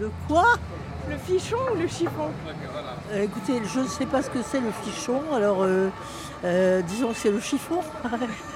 [0.00, 0.54] Le quoi?
[1.08, 2.30] Le fichon ou le chiffon?
[3.12, 5.90] Euh, Écoutez, je ne sais pas ce que c'est le fichon, alors euh,
[6.44, 7.80] euh, disons que c'est le chiffon.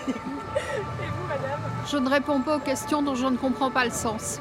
[0.08, 1.60] Et vous, madame?
[1.86, 4.40] Je ne réponds pas aux questions dont je ne comprends pas le sens.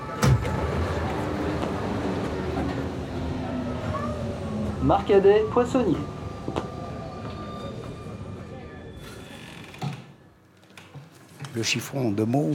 [4.82, 5.98] Marcadet poissonnier.
[11.54, 12.52] Le chiffon, deux mots,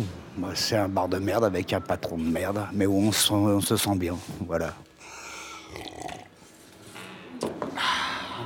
[0.54, 3.60] c'est un bar de merde avec un patron de merde, mais où on se, on
[3.60, 4.16] se sent bien.
[4.46, 4.74] Voilà.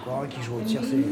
[0.03, 1.05] Encore un qui joue au tiercé.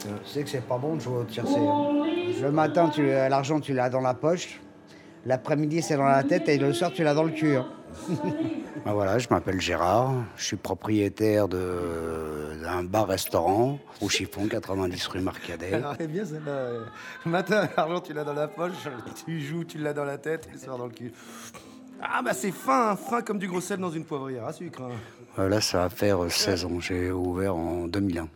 [0.00, 1.56] Tu sais que c'est pas bon de jouer au tiercé.
[1.56, 2.04] hein.
[2.42, 4.60] Le matin, tu, l'argent, tu l'as dans la poche.
[5.26, 7.56] L'après-midi, c'est dans la tête et le soir, tu l'as dans le cul.
[7.56, 7.66] hein.
[8.86, 10.12] Ah, voilà, je m'appelle Gérard.
[10.36, 15.72] Je suis propriétaire de- d'un bar-restaurant au chiffon, 90 rue Marcadet.
[15.72, 16.50] Alors, elle est bien celle-là.
[16.52, 16.84] euh.
[17.24, 18.72] Le matin, l'argent, tu l'as dans la poche,
[19.24, 21.12] tu joues, tu l'as dans la tête, et le soir dans le cul.
[22.02, 24.82] Ah, bah c'est fin, hein, fin comme du gros sel dans une poivrière à sucre.
[24.82, 24.90] hein.
[25.38, 26.78] Euh, Là, ça va faire euh, 16 ans.
[26.80, 28.28] J'ai ouvert en 2001.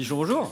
[0.00, 0.50] Fichon, bonjour.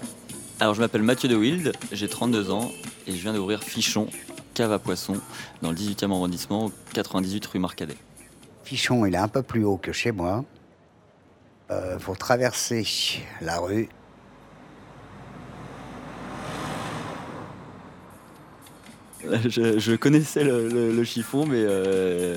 [0.60, 2.70] Alors, je m'appelle Mathieu de Wild, j'ai 32 ans
[3.06, 4.06] et je viens d'ouvrir Fichon,
[4.52, 5.14] cave à poisson,
[5.62, 7.96] dans le 18e arrondissement, au 98 rue Marcadet.
[8.64, 10.44] Fichon, il est un peu plus haut que chez moi.
[11.70, 12.86] Il faut traverser
[13.40, 13.88] la rue.
[19.48, 22.36] Je, je connaissais le, le- le chiffon, mais, euh,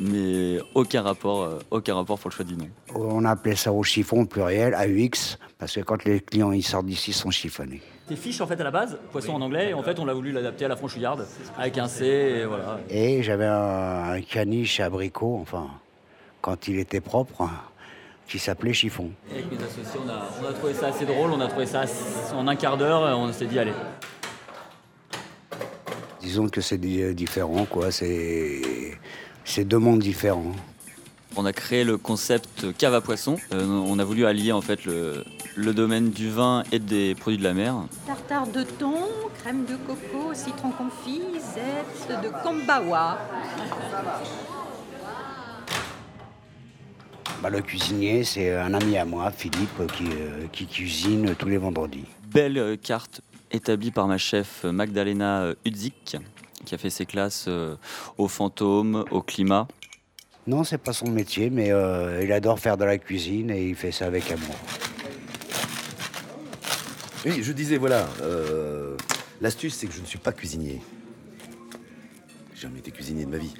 [0.00, 2.68] mais aucun, rapport, euh, aucun rapport pour le choix du nom.
[2.94, 7.10] On appelait ça au chiffon pluriel, AUX, parce que quand les clients ils sortent d'ici,
[7.10, 7.82] ils sont chiffonnés.
[8.08, 10.14] C'est fiche en fait à la base, poisson en anglais, et en fait on l'a
[10.14, 11.26] voulu l'adapter à la franchouillarde
[11.58, 12.80] avec un C et voilà.
[12.90, 15.68] Et j'avais un, un caniche abricot, enfin,
[16.40, 17.48] quand il était propre,
[18.26, 19.10] qui s'appelait chiffon.
[19.30, 21.66] Et avec mes associés, on a, on a trouvé ça assez drôle, on a trouvé
[21.66, 21.84] ça
[22.34, 23.72] en un quart d'heure, on s'est dit allez.
[26.30, 27.90] Disons que c'est di- différent, quoi.
[27.90, 30.52] C'est deux mondes différents.
[31.34, 33.36] On a créé le concept cave à poisson.
[33.52, 35.24] Euh, on a voulu allier en fait le,
[35.56, 37.74] le domaine du vin et des produits de la mer.
[38.06, 38.94] Tartare de thon,
[39.40, 43.18] crème de coco, citron confit, zeste de kambawa.
[47.42, 51.58] Bah, le cuisinier, c'est un ami à moi, Philippe, qui, euh, qui cuisine tous les
[51.58, 52.04] vendredis.
[52.32, 56.16] Belle euh, carte établie par ma chef euh, Magdalena euh, Udzik,
[56.64, 57.76] qui a fait ses classes euh,
[58.18, 59.66] au fantôme, au climat.
[60.46, 63.74] Non, c'est pas son métier, mais euh, il adore faire de la cuisine et il
[63.74, 64.56] fait ça avec amour.
[67.26, 68.96] Oui, je disais, voilà, euh,
[69.40, 70.80] l'astuce, c'est que je ne suis pas cuisinier.
[72.54, 73.52] J'ai jamais été cuisinier de ma vie.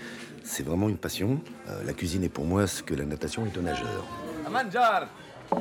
[0.42, 1.40] C'est vraiment une passion.
[1.68, 4.06] Euh, la cuisine est pour moi ce que la natation est au nageur.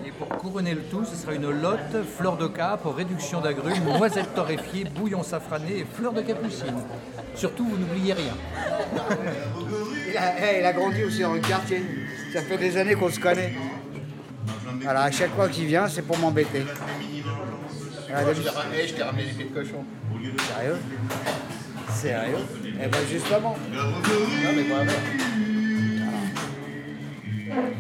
[0.06, 4.34] Et pour couronner le tout, ce sera une lotte, fleur de cap, réduction d'agrumes, noisettes
[4.36, 6.84] torréfiées, bouillon safrané et fleur de capucine.
[7.36, 8.34] Surtout, vous n'oubliez rien.
[10.10, 11.84] Il a, eh, il a grandi aussi dans le quartier.
[12.34, 13.54] Ça fait des années qu'on se connaît.
[14.88, 16.64] Alors à chaque fois qu'il vient, c'est pour m'embêter.
[18.08, 19.84] Je t'ai ramené les pieds de cochon.
[20.56, 20.78] Sérieux?
[21.92, 22.46] Sérieux?
[22.82, 23.58] Eh ben justement.
[23.72, 24.92] Non mais voilà.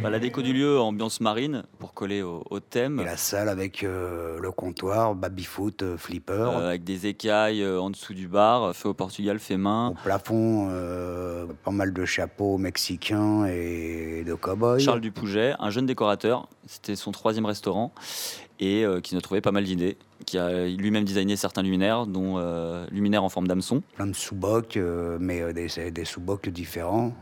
[0.02, 3.00] Bah, la déco du lieu, ambiance marine, pour coller au, au thème.
[3.00, 6.34] Et la salle avec euh, le comptoir, baby-foot, euh, flipper.
[6.34, 9.90] Euh, avec des écailles en dessous du bar, fait au Portugal, fait main.
[9.90, 10.70] Au plafond,
[11.64, 14.80] pas mal de chapeaux mexicains et de cow-boys.
[14.80, 17.94] Charles Dupouget, un jeune décorateur, c'était son troisième restaurant,
[18.60, 22.40] et qui nous a trouvé pas mal d'idées, qui a lui-même designé certains luminaires, dont
[22.92, 23.82] luminaires en forme d'hameçon.
[23.96, 24.80] Plein de sous-bocs,
[25.20, 27.14] mais des, des sous-bocs différents,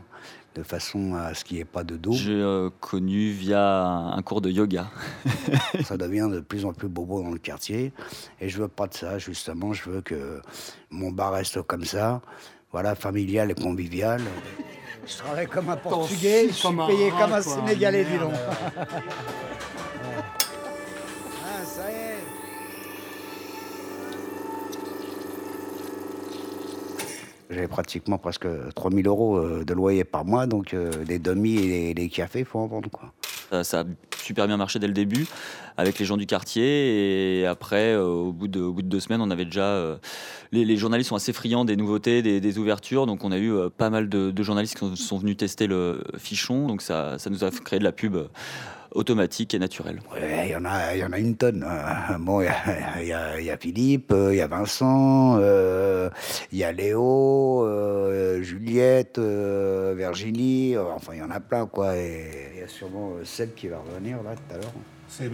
[0.58, 2.12] de façon à ce qu'il n'y ait pas de dos.
[2.12, 4.90] J'ai euh, connu via un cours de yoga.
[5.84, 7.92] ça devient de plus en plus bobo dans le quartier.
[8.40, 9.72] Et je veux pas de ça, justement.
[9.72, 10.40] Je veux que
[10.90, 12.20] mon bar reste comme ça.
[12.72, 14.20] Voilà, familial et convivial.
[15.06, 18.32] Je travaille comme un Portugais, je suis payé comme un Sénégalais, dis donc.
[18.76, 18.88] ah,
[21.64, 22.17] ça y est.
[27.50, 31.94] J'avais pratiquement presque 3000 euros euh, de loyer par mois, donc euh, les demi et
[31.94, 32.90] les cafés, il faut en vendre.
[32.90, 33.12] Quoi.
[33.62, 33.84] Ça, a
[34.22, 35.26] super bien marché dès le début
[35.78, 37.40] avec les gens du quartier.
[37.40, 39.98] Et après, euh, au, bout de, deux semaines, on avait déjà.
[40.52, 43.06] les, journalistes sont assez friands des nouveautés, des, des ouvertures.
[43.06, 46.66] Donc, on a eu pas mal de, journalistes qui sont, venus tester le fichon.
[46.66, 48.18] Donc, ça, nous a créé de la pub
[48.92, 50.00] automatique et naturelle.
[50.12, 51.64] Ouais, il y en a, il y en a une tonne.
[51.68, 52.16] hein.
[52.18, 54.46] Bon, il y a, il y a- il y a Philippe, euh, il y a
[54.46, 56.08] Vincent, euh,
[56.52, 60.76] il y a Léo, euh, Juliette, euh, Virginie.
[60.76, 61.96] euh, Enfin, il y en a plein, quoi.
[61.96, 64.72] Et il y a sûrement Seb qui va revenir là tout à l'heure.
[65.08, 65.30] C'est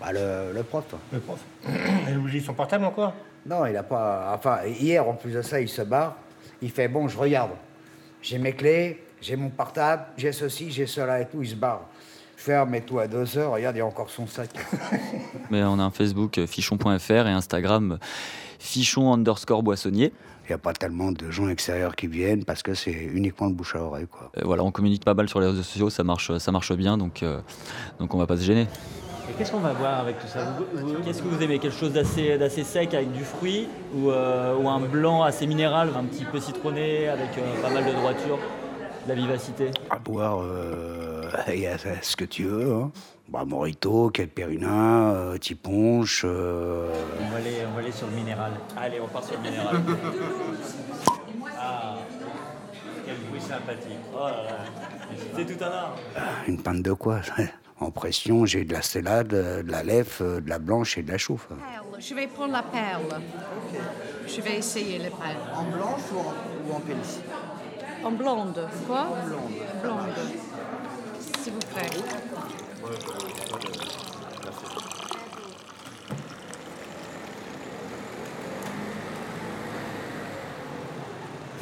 [0.00, 0.84] Bah, le, le prof.
[1.12, 1.38] le prof.
[2.08, 3.14] Elle oublie son portable encore?
[3.46, 4.32] Non, il a pas.
[4.36, 6.16] Enfin, hier, en plus de ça, il se barre.
[6.60, 7.50] Il fait bon, je regarde.
[8.20, 11.42] J'ai mes clés, j'ai mon portable, j'ai ceci, j'ai cela et tout.
[11.42, 11.88] Il se barre.
[12.42, 13.52] Je fais, ah, mets tout à deux heures.
[13.52, 14.50] Regarde, il y a encore son sac.
[15.50, 17.96] Mais on a un Facebook euh, fichon.fr et Instagram euh,
[18.58, 20.12] fichon underscore boissonnier.
[20.44, 23.52] Il n'y a pas tellement de gens extérieurs qui viennent parce que c'est uniquement le
[23.52, 24.08] bouche à oreille.
[24.10, 24.32] Quoi.
[24.36, 26.98] Euh, voilà, on communique pas mal sur les réseaux sociaux, ça marche, ça marche bien,
[26.98, 27.40] donc, euh,
[28.00, 28.66] donc on va pas se gêner.
[29.30, 30.56] Et qu'est-ce qu'on va voir avec tout ça
[31.04, 34.68] Qu'est-ce que vous aimez Quelque chose d'assez d'assez sec avec du fruit ou, euh, ou
[34.68, 38.38] un blanc assez minéral, un petit peu citronné avec euh, pas mal de droiture,
[39.04, 39.70] de la vivacité?
[39.90, 41.11] À boire, euh,
[41.48, 42.72] il y a ce que tu veux.
[42.74, 42.90] Hein.
[43.28, 46.22] Bah, Morito, quel périna, euh, Tiponche.
[46.24, 48.52] euh, on va, aller, on va aller sur le minéral.
[48.76, 49.76] Allez, on part sur le minéral.
[51.58, 51.96] ah,
[53.06, 53.98] quel bruit sympathique.
[54.14, 54.58] Oh là là,
[55.34, 55.96] c'est tout un art.
[56.46, 57.20] Une pinte de quoi
[57.80, 61.02] En pression, j'ai de la stellade, euh, de la lèvre, euh, de la blanche et
[61.02, 61.46] de la chouffe.
[61.48, 62.00] Perle.
[62.00, 63.20] Je vais prendre la perle.
[64.26, 65.36] Je vais essayer les perles.
[65.54, 67.20] En blanche ou en, pelisse?
[68.04, 68.68] En blonde.
[68.86, 69.06] Quoi?
[69.82, 70.12] Blonde.
[71.42, 71.90] S'il vous plaît.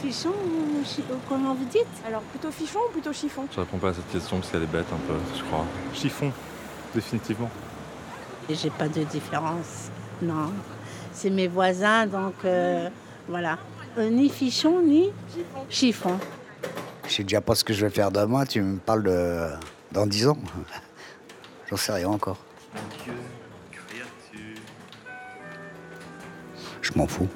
[0.01, 3.47] Fichon ou chi- ou comment vous dites Alors plutôt fichon ou plutôt chiffon?
[3.55, 5.67] Je réponds pas à cette question parce qu'elle est bête un peu, je crois.
[5.93, 6.33] Chiffon,
[6.95, 7.51] définitivement.
[8.49, 9.91] Et J'ai pas de différence.
[10.23, 10.53] Non.
[11.13, 12.89] C'est mes voisins, donc euh,
[13.29, 13.59] voilà.
[13.99, 15.11] Euh, ni fichon, ni
[15.69, 16.19] chiffon.
[17.11, 19.49] Je sais déjà pas ce que je vais faire demain, tu me parles de
[19.91, 20.39] dans 10 ans.
[21.69, 22.39] J'en sais rien encore.
[26.81, 27.27] Je m'en fous.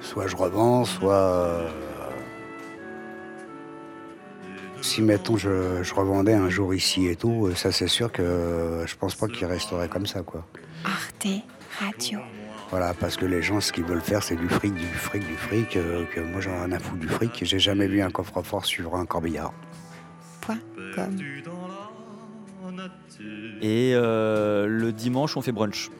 [0.00, 1.14] Soit je revends, soit.
[1.14, 1.68] euh,
[4.80, 8.22] Si, mettons, je, je revendais un jour ici et tout, euh, ça c'est sûr que
[8.22, 10.44] euh, je pense pas qu'il resterait comme ça, quoi.
[10.84, 11.26] Arte
[11.78, 12.18] Radio.
[12.70, 15.34] Voilà, parce que les gens, ce qu'ils veulent faire, c'est du fric, du fric, du
[15.36, 15.76] fric.
[15.76, 17.42] euh, que moi, j'en ai rien à foutre du fric.
[17.42, 19.52] J'ai jamais vu un coffre-fort suivre un corbillard.
[20.42, 20.58] Point
[20.94, 21.16] com.
[23.62, 25.90] Et euh, le dimanche, on fait brunch.